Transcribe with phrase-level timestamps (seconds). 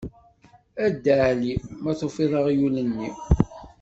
[0.83, 1.53] A Dda Ɛli!
[1.83, 3.09] ma tufiḍ aɣyul-nni?